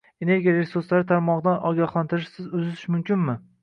[0.25, 3.43] Energiya resurslari tarmog’idan ogohlantirishsiz uzish mumkinmi?